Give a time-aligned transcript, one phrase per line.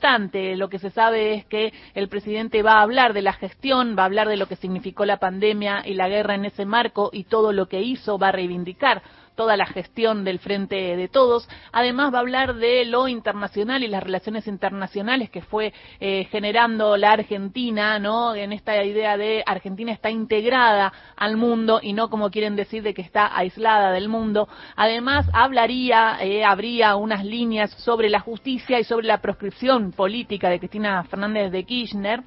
[0.00, 3.96] obstante, lo que se sabe es que el presidente va a hablar de la gestión,
[3.98, 7.10] va a hablar de lo que significó la pandemia y la guerra en ese marco
[7.12, 9.02] y todo lo que hizo, va a reivindicar
[9.34, 11.48] toda la gestión del Frente de Todos.
[11.72, 16.96] Además va a hablar de lo internacional y las relaciones internacionales que fue eh, generando
[16.96, 18.34] la Argentina, ¿no?
[18.34, 22.94] En esta idea de Argentina está integrada al mundo y no como quieren decir de
[22.94, 24.48] que está aislada del mundo.
[24.76, 30.58] Además hablaría, eh, habría unas líneas sobre la justicia y sobre la proscripción política de
[30.58, 32.22] Cristina Fernández de Kirchner.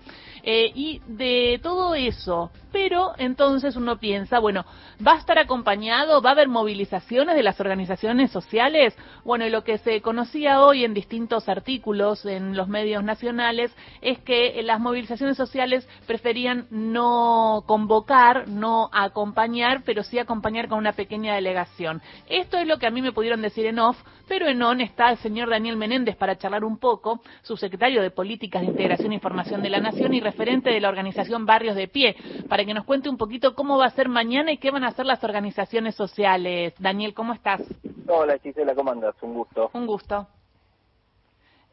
[0.45, 4.65] Eh, y de todo eso, pero entonces uno piensa, bueno,
[5.05, 6.21] ¿va a estar acompañado?
[6.21, 6.49] ¿Va a haber
[6.93, 8.95] de las organizaciones sociales?
[9.23, 14.19] Bueno, y lo que se conocía hoy en distintos artículos en los medios nacionales es
[14.19, 21.33] que las movilizaciones sociales preferían no convocar, no acompañar, pero sí acompañar con una pequeña
[21.33, 22.01] delegación.
[22.29, 23.97] Esto es lo que a mí me pudieron decir en off,
[24.27, 28.61] pero en on está el señor Daniel Menéndez para charlar un poco, subsecretario de Políticas
[28.61, 32.15] de Integración e Información de la Nación y referente de la organización Barrios de Pie,
[32.47, 34.89] para que nos cuente un poquito cómo va a ser mañana y qué van a
[34.89, 36.73] hacer las organizaciones sociales.
[36.83, 37.61] Daniel, ¿cómo estás?
[38.09, 39.15] Hola Gisela, ¿cómo andas?
[39.21, 39.71] Un gusto.
[39.73, 40.27] Un gusto.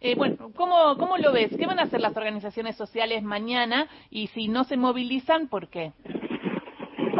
[0.00, 1.50] Eh, bueno, ¿cómo, ¿cómo lo ves?
[1.58, 3.88] ¿Qué van a hacer las organizaciones sociales mañana?
[4.08, 5.90] Y si no se movilizan, ¿por qué?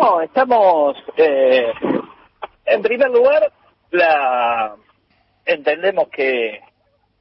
[0.01, 1.73] No, estamos, eh,
[2.65, 3.53] en primer lugar,
[3.91, 4.77] la
[5.45, 6.61] entendemos que,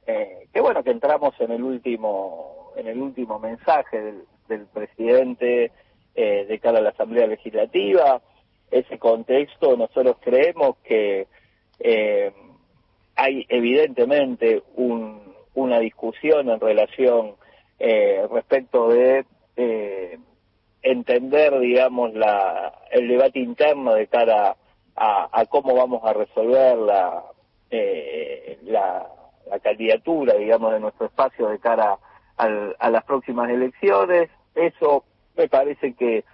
[0.06, 5.72] eh, que bueno, que entramos en el último en el último mensaje del, del presidente
[6.14, 8.22] eh, de cara a la Asamblea Legislativa.
[8.70, 11.26] Ese contexto, nosotros creemos que
[11.78, 12.32] eh,
[13.16, 17.34] hay evidentemente un, una discusión en relación
[17.78, 19.24] eh, respecto de
[19.56, 20.18] eh,
[20.82, 24.56] entender, digamos, la, el debate interno de cara
[24.96, 27.24] a, a cómo vamos a resolver la,
[27.70, 29.06] eh, la,
[29.50, 31.98] la candidatura, digamos, de nuestro espacio de cara a
[32.78, 34.30] a las próximas elecciones.
[34.54, 35.04] Eso
[35.36, 36.24] me parece que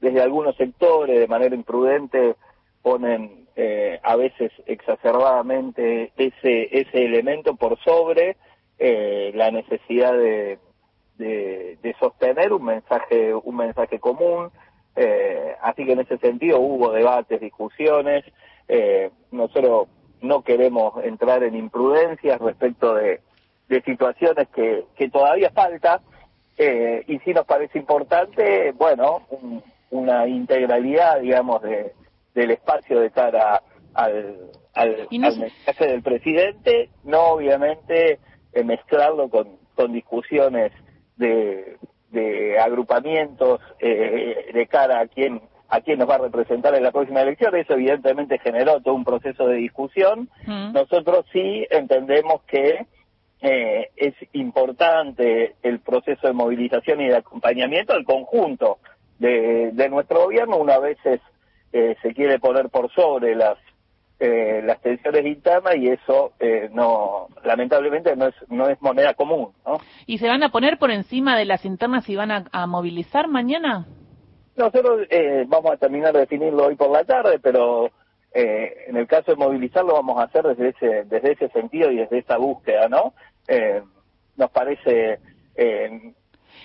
[0.00, 2.36] desde algunos sectores, de manera imprudente,
[2.82, 8.36] ponen eh, a veces exacerbadamente ese, ese elemento por sobre
[8.78, 10.58] eh, la necesidad de,
[11.16, 14.50] de, sostener un mensaje, un mensaje común.
[14.94, 18.24] Eh, así que en ese sentido hubo debates, discusiones.
[18.68, 19.88] Eh, nosotros
[20.20, 23.20] no queremos entrar en imprudencias respecto de,
[23.68, 26.00] de situaciones que, que todavía falta
[26.58, 29.22] eh, y sí nos parece importante, bueno,
[29.90, 31.92] una integralidad, digamos, de,
[32.34, 33.62] del espacio de cara
[33.94, 38.18] al, al, mensaje del presidente, no obviamente
[38.52, 40.72] eh, mezclarlo con, con discusiones
[41.16, 41.78] de,
[42.10, 46.92] de agrupamientos eh, de cara a quién a quién nos va a representar en la
[46.92, 47.56] próxima elección.
[47.56, 50.30] Eso evidentemente generó todo un proceso de discusión.
[50.46, 50.72] Mm.
[50.72, 52.86] Nosotros sí entendemos que
[53.40, 58.78] eh, es importante el proceso de movilización y de acompañamiento al conjunto
[59.18, 60.56] de, de nuestro gobierno.
[60.56, 60.98] Una vez
[61.72, 63.58] eh, se quiere poner por sobre las
[64.18, 69.52] eh, las tensiones internas y eso eh, no lamentablemente no es no es moneda común
[69.66, 69.78] ¿no?
[70.06, 73.28] y se van a poner por encima de las internas y van a, a movilizar
[73.28, 73.86] mañana
[74.56, 77.90] nosotros eh, vamos a terminar de definirlo hoy por la tarde pero
[78.38, 81.96] eh, en el caso de movilizarlo vamos a hacer desde ese, desde ese sentido y
[81.96, 83.14] desde esa búsqueda, ¿no?
[83.48, 83.82] Eh,
[84.36, 85.18] nos parece...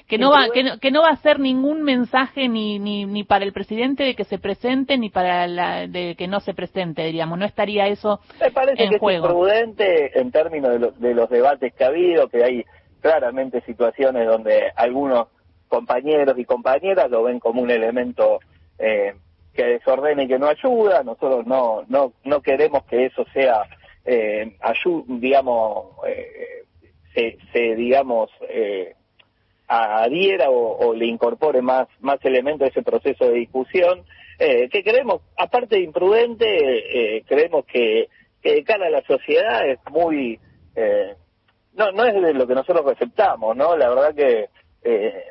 [0.07, 3.23] Que no va que no, que no va a ser ningún mensaje ni, ni ni
[3.23, 7.03] para el presidente de que se presente ni para la de que no se presente
[7.05, 9.25] diríamos no estaría eso me parece que juego.
[9.25, 12.65] es prudente en términos de, lo, de los debates que ha habido que hay
[13.01, 15.27] claramente situaciones donde algunos
[15.67, 18.39] compañeros y compañeras lo ven como un elemento
[18.77, 19.13] eh,
[19.53, 21.03] que desordene y que no ayuda.
[21.03, 23.63] Nosotros no, no, no queremos que eso sea,
[24.05, 24.57] eh,
[25.07, 26.63] digamos, eh,
[27.13, 28.95] se, se, digamos, eh,
[29.71, 34.03] adhiera o, o, le incorpore más, más elementos a ese proceso de discusión.
[34.39, 36.47] Eh, que creemos, aparte de imprudente,
[37.17, 38.09] eh, creemos que,
[38.41, 40.39] que de cara a la sociedad es muy,
[40.75, 41.15] eh,
[41.73, 43.77] no, no es de lo que nosotros receptamos, ¿no?
[43.77, 44.49] La verdad que
[44.83, 45.25] eh,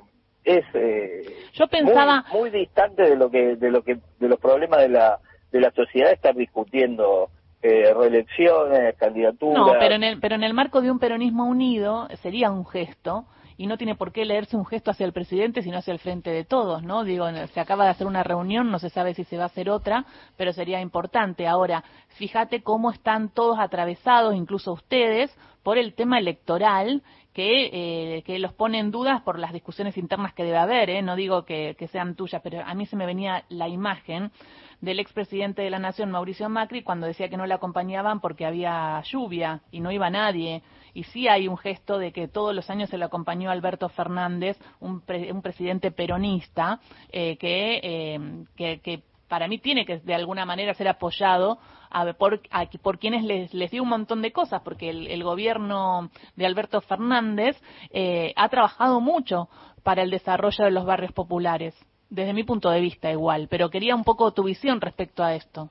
[0.44, 1.22] es eh,
[1.52, 4.88] yo pensaba muy, muy, distante de lo que de lo que de los problemas de
[4.88, 5.18] la
[5.52, 7.30] de la sociedad estar discutiendo
[7.62, 12.08] eh, reelecciones candidaturas no pero en el pero en el marco de un peronismo unido
[12.22, 13.26] sería un gesto
[13.60, 16.30] y no tiene por qué leerse un gesto hacia el presidente, sino hacia el frente
[16.30, 17.04] de todos, ¿no?
[17.04, 19.68] Digo, se acaba de hacer una reunión, no se sabe si se va a hacer
[19.68, 20.06] otra,
[20.38, 21.46] pero sería importante.
[21.46, 21.84] Ahora,
[22.16, 25.30] fíjate cómo están todos atravesados, incluso ustedes,
[25.62, 27.02] por el tema electoral
[27.32, 31.02] que, eh, que los pone en dudas por las discusiones internas que debe haber, ¿eh?
[31.02, 34.32] no digo que, sean tuyas, pero a mí se me venía la imagen
[34.80, 39.00] del expresidente de la Nación, Mauricio Macri, cuando decía que no le acompañaban porque había
[39.02, 40.62] lluvia y no iba nadie.
[40.94, 44.58] Y sí hay un gesto de que todos los años se le acompañó Alberto Fernández,
[44.80, 45.02] un,
[45.32, 46.80] un presidente peronista,
[47.12, 52.12] eh, que, eh, que, que para mí tiene que de alguna manera ser apoyado a,
[52.14, 56.10] por, a, por quienes les, les, dio un montón de cosas, porque el, el gobierno
[56.34, 57.56] de Alberto Fernández
[57.92, 59.48] eh, ha trabajado mucho
[59.84, 61.74] para el desarrollo de los barrios populares,
[62.10, 65.70] desde mi punto de vista igual, pero quería un poco tu visión respecto a esto.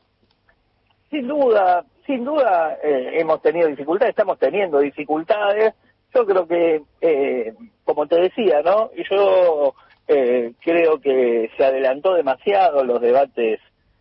[1.10, 5.74] Sin duda, sin duda eh, hemos tenido dificultades, estamos teniendo dificultades.
[6.16, 7.54] Yo creo que, eh,
[7.84, 8.90] como te decía, ¿no?
[9.12, 9.76] Yo
[10.12, 13.60] eh, creo que se adelantó demasiado los debates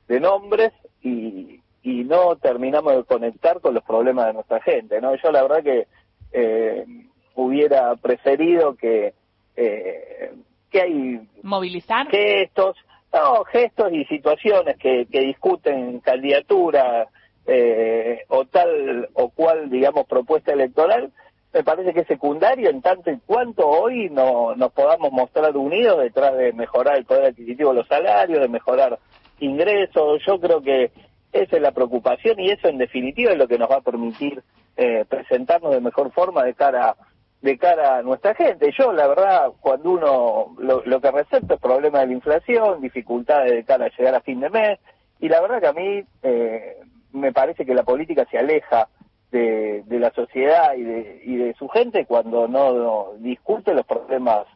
[0.09, 0.73] de nombres
[1.03, 5.15] y, y, no terminamos de conectar con los problemas de nuestra gente, ¿no?
[5.17, 5.87] Yo la verdad que
[6.33, 6.87] eh,
[7.35, 9.13] hubiera preferido que
[9.55, 10.33] eh,
[10.71, 12.77] que hay movilizar gestos,
[13.13, 17.07] no gestos y situaciones que, que discuten candidatura
[17.47, 21.13] eh, o tal o cual digamos propuesta electoral
[21.53, 26.01] me parece que es secundario en tanto y cuanto hoy no, nos podamos mostrar unidos
[26.01, 28.99] detrás de mejorar el poder adquisitivo de los salarios, de mejorar
[29.41, 30.23] ingresos.
[30.27, 30.91] Yo creo que
[31.33, 34.43] esa es la preocupación y eso en definitiva es lo que nos va a permitir
[34.77, 36.97] eh, presentarnos de mejor forma de cara
[37.41, 38.73] de cara a nuestra gente.
[38.77, 43.65] Yo, la verdad, cuando uno lo, que recepta es problema de la inflación, dificultades de
[43.65, 44.81] cara a llegar a fin de mes,
[45.21, 46.79] y la verdad que a mí eh,
[47.13, 48.89] me parece que la política se aleja
[49.31, 53.87] de, de la sociedad y de, y de su gente cuando no, no discute los
[53.87, 54.47] problemas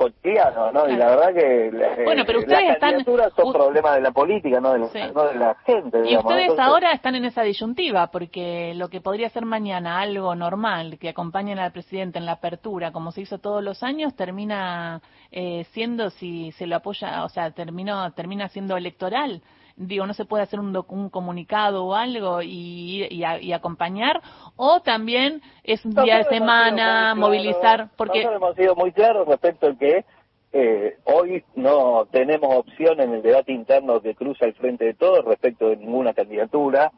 [0.00, 0.84] cotidianos, ¿no?
[0.84, 0.92] Claro.
[0.92, 4.72] Y la verdad que bueno, pero ustedes las están son problemas de la política, no
[4.72, 5.00] de la, sí.
[5.14, 5.98] no de la gente.
[5.98, 10.34] Y ustedes Entonces, ahora están en esa disyuntiva, porque lo que podría ser mañana algo
[10.34, 15.02] normal, que acompañen al presidente en la apertura, como se hizo todos los años, termina
[15.30, 19.42] eh, siendo, si se lo apoya, o sea, terminó, termina siendo electoral
[19.80, 24.20] digo, no se puede hacer un, un comunicado o algo y, y, a, y, acompañar,
[24.56, 28.24] o también es un día de semana, movilizar, claro, porque...
[28.24, 30.04] Nosotros hemos sido muy claros respecto al que
[30.52, 35.24] eh, hoy no tenemos opción en el debate interno que cruza el frente de todos
[35.24, 36.92] respecto de ninguna candidatura,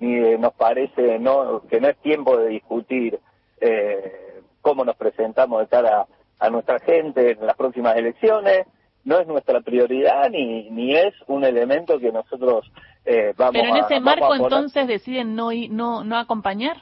[0.00, 3.20] ni de, nos parece no que no es tiempo de discutir
[3.60, 6.00] eh, cómo nos presentamos de cara
[6.40, 8.66] a, a nuestra gente en las próximas elecciones,
[9.04, 12.70] no es nuestra prioridad ni, ni es un elemento que nosotros
[13.04, 16.78] eh, vamos Pero en ese a, marco entonces deciden no, no, no acompañar.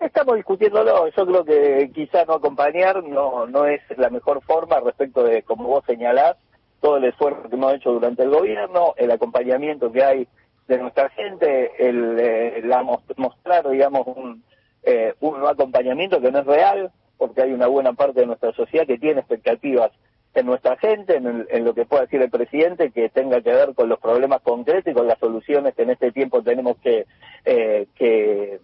[0.00, 1.08] Estamos discutiéndolo.
[1.08, 5.64] Yo creo que quizá no acompañar no, no es la mejor forma respecto de, como
[5.64, 6.36] vos señalás,
[6.80, 10.28] todo el esfuerzo que hemos hecho durante el gobierno, el acompañamiento que hay
[10.68, 12.82] de nuestra gente, el, eh, la
[13.16, 14.44] mostrar, digamos, un,
[14.84, 18.86] eh, un acompañamiento que no es real, porque hay una buena parte de nuestra sociedad
[18.86, 19.90] que tiene expectativas
[20.34, 23.50] en nuestra gente, en, el, en, lo que pueda decir el presidente, que tenga que
[23.50, 27.06] ver con los problemas concretos y con las soluciones que en este tiempo tenemos que,
[27.44, 28.60] eh, que,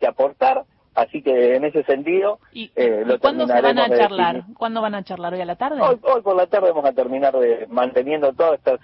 [0.00, 0.64] que aportar.
[0.94, 4.34] Así que en ese sentido, ¿Y, eh, lo ¿y cuándo se van a charlar?
[4.36, 4.56] Definir.
[4.58, 5.32] ¿Cuándo van a charlar?
[5.32, 5.80] ¿Hoy a la tarde?
[5.80, 8.80] Hoy, hoy, por la tarde vamos a terminar de manteniendo todas estas,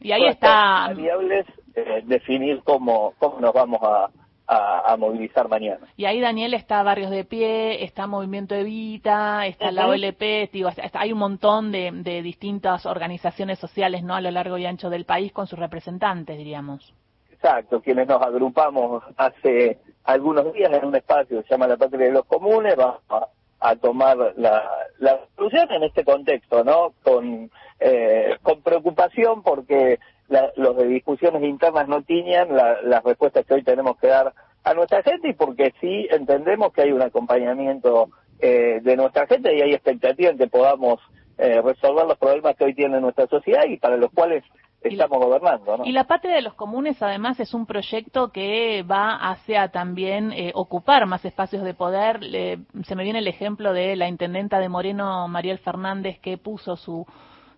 [0.00, 4.10] y ahí está variables, eh, definir cómo, cómo nos vamos a,
[4.46, 5.86] a, a, movilizar mañana.
[5.96, 9.72] Y ahí, Daniel, está Barrios de Pie, está Movimiento Evita, está uh -huh.
[9.72, 14.14] la OLP, digo, está, hay un montón de, de, distintas organizaciones sociales ¿no?
[14.14, 16.94] a lo largo y ancho del país con sus representantes, diríamos.
[17.32, 22.06] Exacto, quienes nos agrupamos hace algunos días en un espacio que se llama La Patria
[22.06, 23.28] de los Comunes, vamos a,
[23.60, 24.62] a tomar la,
[24.98, 26.92] la solución en este contexto, ¿no?
[27.02, 29.98] Con, eh, con preocupación porque
[30.34, 34.34] la, los de discusiones internas no tiñan la, las respuestas que hoy tenemos que dar
[34.64, 38.08] a nuestra gente y porque sí entendemos que hay un acompañamiento
[38.40, 40.98] eh, de nuestra gente y hay expectativa en que podamos
[41.38, 44.42] eh, resolver los problemas que hoy tiene nuestra sociedad y para los cuales
[44.82, 45.76] estamos y, gobernando.
[45.76, 45.84] ¿no?
[45.84, 50.50] Y la Patria de los Comunes, además, es un proyecto que va hacia también eh,
[50.54, 52.22] ocupar más espacios de poder.
[52.22, 56.76] Le, se me viene el ejemplo de la intendenta de Moreno, Mariel Fernández, que puso
[56.76, 57.06] su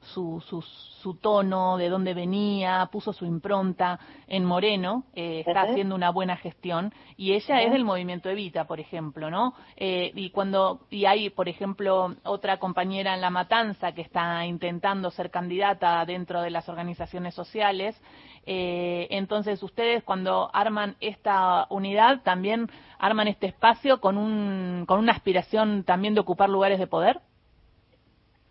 [0.00, 5.66] su, su, su tono, de dónde venía, puso su impronta en Moreno, eh, está uh
[5.66, 5.70] -huh.
[5.70, 7.66] haciendo una buena gestión y ella uh -huh.
[7.66, 9.54] es del movimiento Evita, por ejemplo, ¿no?
[9.76, 15.10] Eh, y cuando y hay, por ejemplo, otra compañera en La Matanza que está intentando
[15.10, 18.00] ser candidata dentro de las organizaciones sociales,
[18.46, 25.12] eh, entonces ustedes cuando arman esta unidad también arman este espacio con un con una
[25.12, 27.20] aspiración también de ocupar lugares de poder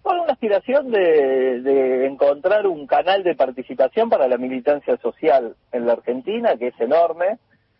[0.05, 5.93] con una aspiración de, encontrar un canal de participación para la militancia social en la
[5.93, 7.39] Argentina, que es enorme,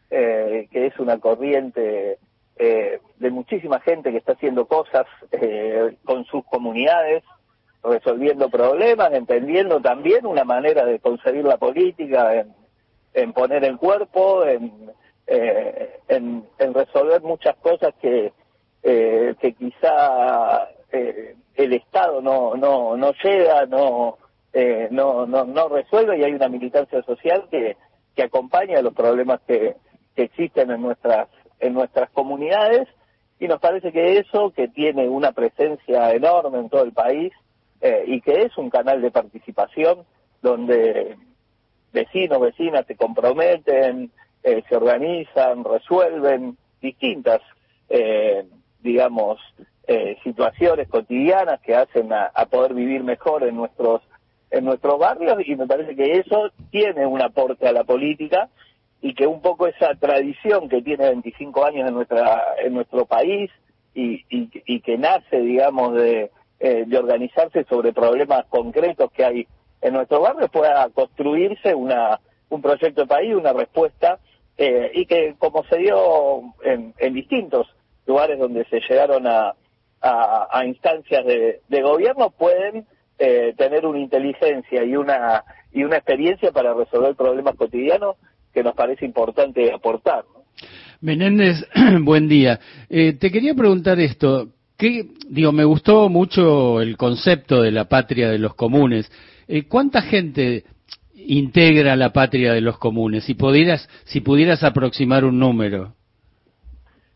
[0.09, 2.17] eh, que es una corriente
[2.57, 7.23] eh, de muchísima gente que está haciendo cosas eh, con sus comunidades,
[7.83, 12.43] resolviendo problemas, entendiendo también una manera de concebir la política,
[13.13, 14.89] en, poner el cuerpo, en,
[15.27, 18.33] eh, en, resolver muchas cosas que,
[18.81, 20.69] que quizá
[21.55, 24.17] el Estado no, no, no llega, no,
[24.91, 27.75] no, no, no resuelve y hay una militancia social que,
[28.15, 29.75] que acompaña los problemas que,
[30.15, 31.27] que existen en nuestras
[31.59, 32.87] en nuestras comunidades.
[33.39, 37.33] Y nos parece que eso, que tiene una presencia enorme en todo el país
[37.81, 40.05] eh, y que es un canal de participación
[40.41, 41.17] donde
[41.91, 44.11] vecinos, vecinas se comprometen,
[44.43, 47.41] eh, se organizan, resuelven distintas,
[47.89, 48.45] eh,
[48.81, 49.39] digamos,
[50.23, 54.01] situaciones cotidianas que hacen a, poder vivir mejor en nuestros
[54.51, 58.49] en nuestros barrios y me parece que eso tiene un aporte a la política
[59.01, 63.51] y que un poco esa tradición que tiene 25 años en nuestra en nuestro país
[63.93, 69.47] y, y, que nace digamos de, eh, de organizarse sobre problemas concretos que hay
[69.81, 74.19] en nuestro barrio pueda construirse una un proyecto de país una respuesta
[74.57, 77.67] eh, y que como se dio en, en distintos
[78.05, 79.55] lugares donde se llegaron a,
[80.07, 82.85] a, instancias de, de, gobierno pueden
[83.17, 85.43] eh, tener una inteligencia y una
[85.73, 88.15] y una experiencia para resolver problemas cotidianos
[88.53, 90.23] que nos parece importante aportar.
[91.01, 91.67] Menéndez,
[92.01, 92.59] buen día.
[92.89, 94.49] Eh, te quería preguntar esto.
[94.77, 99.11] ¿Qué, digo, me gustó mucho el concepto de la patria de los comunes.
[99.47, 100.63] Eh, ¿Cuánta gente
[101.15, 103.23] integra la patria de los comunes?
[103.25, 105.95] Si pudieras, si pudieras aproximar un número.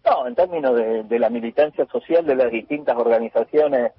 [0.09, 3.91] No, en términos de, la militancia social de las distintas organizaciones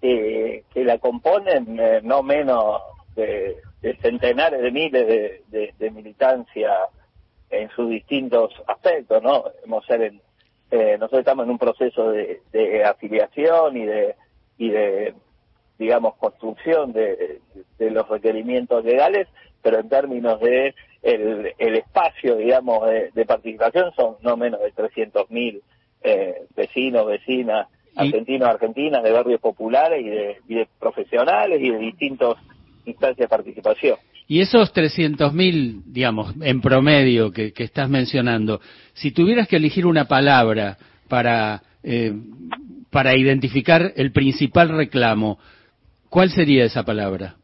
[0.00, 2.80] que la componen, eh, no menos
[3.16, 6.70] de de centenares de miles de, de, militancia
[7.50, 9.44] en sus distintos aspectos, ¿no?
[9.86, 10.12] ser
[10.70, 14.16] eh, nosotros estamos en un proceso de, de, afiliación y de,
[14.58, 15.14] y de,
[15.78, 17.40] digamos, construcción de,
[17.78, 19.28] de, los requerimientos legales,
[19.62, 22.80] pero en términos de el, el espacio, digamos,
[23.14, 25.60] de, participación son no menos de 300.000
[26.02, 31.78] eh, vecinos, vecinas, argentinos, argentinas, de barrios populares y de, y de profesionales y de
[31.78, 32.36] distintos
[32.84, 33.96] instancia de participación.
[34.26, 38.60] Y esos 300.000, digamos, en promedio que, estás mencionando,
[38.92, 40.76] si tuvieras que elegir una palabra
[41.08, 42.12] para, eh,
[42.90, 45.38] para identificar el principal reclamo,
[46.10, 47.36] ¿cuál sería esa palabra?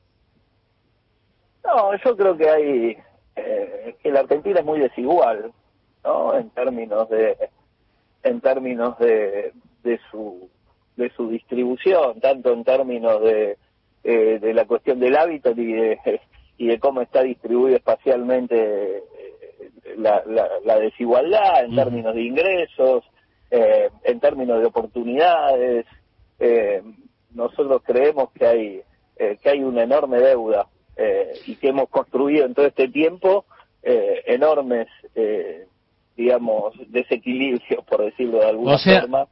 [1.64, 2.96] No, yo creo que hay,
[3.36, 5.52] eh, que la Argentina es muy desigual,
[6.04, 6.36] ¿no?
[6.36, 7.36] En términos de,
[8.22, 10.48] en términos de, de su,
[10.96, 13.56] de su distribución, tanto en términos de,
[14.02, 15.98] eh, de la cuestión del hábitat y de,
[16.58, 19.02] y de cómo está distribuido espacialmente eh,
[19.96, 20.22] la,
[20.64, 23.04] la, desigualdad en términos de ingresos,
[23.50, 25.86] eh, en términos de oportunidades.
[27.32, 28.82] nosotros creemos que hay
[29.16, 30.66] que hay una enorme deuda
[31.46, 33.44] y que hemos construido en todo este tiempo
[33.82, 34.88] enormes,
[36.16, 39.26] digamos, desequilibrios, por decirlo de alguna forma.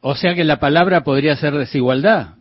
[0.00, 2.34] O sea que la palabra podría ser desigualdad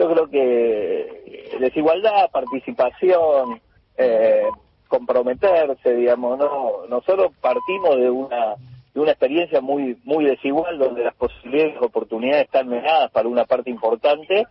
[0.00, 3.60] yo creo que desigualdad, participación,
[3.98, 4.44] eh,
[4.88, 8.54] comprometerse, digamos, no, nosotros partimos de una
[8.94, 13.44] de una experiencia muy muy desigual donde las posibilidades y oportunidades están negadas para una
[13.44, 14.46] parte importante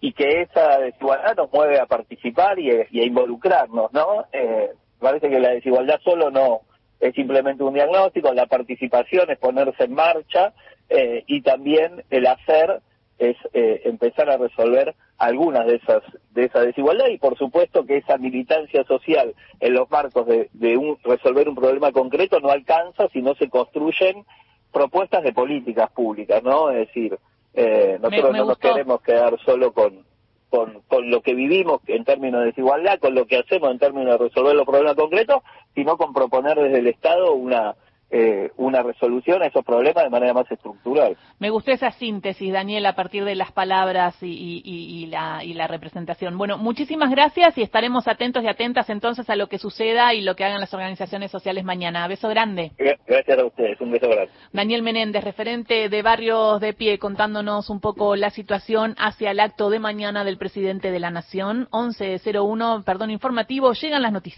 [0.00, 4.26] y que esa desigualdad nos mueve a participar y, a involucrarnos, ¿no?
[4.32, 6.62] Eh, parece que la desigualdad solo no
[7.00, 10.52] es simplemente un diagnóstico, la participación es ponerse en marcha
[10.88, 12.80] eh, y también el hacer
[13.18, 17.98] es eh, empezar a resolver algunas de esas de esa desigualdad y por supuesto que
[17.98, 23.20] esa militancia social en los marcos de, un, resolver un problema concreto no alcanza si
[23.20, 24.24] no se construyen
[24.72, 26.70] propuestas de políticas públicas, ¿no?
[26.70, 27.18] Es decir,
[27.54, 30.04] eh, nosotros no nos queremos quedar solo con,
[30.48, 34.18] con, con lo que vivimos en términos de desigualdad, con lo que hacemos en términos
[34.18, 35.42] de resolver los problemas concretos,
[35.74, 37.74] sino con proponer desde el Estado una
[38.10, 41.16] eh, una resolución a esos problemas de manera más estructural.
[41.38, 46.36] Me gustó esa síntesis, Daniel, a partir de las palabras y, la, y la representación.
[46.36, 50.34] Bueno, muchísimas gracias y estaremos atentos y atentas entonces a lo que suceda y lo
[50.34, 52.08] que hagan las organizaciones sociales mañana.
[52.08, 52.72] Beso grande.
[53.06, 54.32] Gracias a ustedes, un beso grande.
[54.52, 59.70] Daniel Menéndez, referente de Barrios de Pie, contándonos un poco la situación hacia el acto
[59.70, 61.68] de mañana del presidente de la Nación.
[61.70, 64.30] 11.01, perdón, informativo, llegan las noticias.